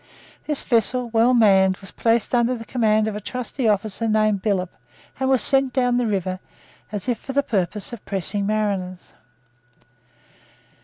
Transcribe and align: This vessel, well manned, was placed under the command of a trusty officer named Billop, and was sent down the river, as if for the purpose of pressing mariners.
This 0.47 0.63
vessel, 0.63 1.09
well 1.11 1.35
manned, 1.35 1.77
was 1.77 1.91
placed 1.91 2.33
under 2.33 2.55
the 2.55 2.65
command 2.65 3.07
of 3.07 3.15
a 3.15 3.21
trusty 3.21 3.69
officer 3.69 4.07
named 4.07 4.41
Billop, 4.41 4.71
and 5.19 5.29
was 5.29 5.43
sent 5.43 5.73
down 5.73 5.97
the 5.97 6.07
river, 6.07 6.39
as 6.91 7.07
if 7.07 7.19
for 7.19 7.33
the 7.33 7.43
purpose 7.43 7.93
of 7.93 8.03
pressing 8.03 8.47
mariners. 8.47 9.13